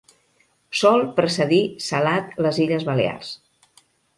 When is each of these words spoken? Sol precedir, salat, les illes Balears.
Sol 0.83 1.03
precedir, 1.19 1.61
salat, 1.91 2.35
les 2.47 2.61
illes 2.65 2.89
Balears. 2.89 3.31